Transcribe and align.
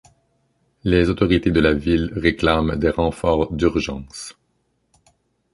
Les 0.83 1.11
autorités 1.11 1.51
de 1.51 1.59
la 1.59 1.73
ville 1.75 2.11
réclament 2.15 2.75
des 2.75 2.89
renforts 2.89 3.53
d'urgence. 3.53 4.35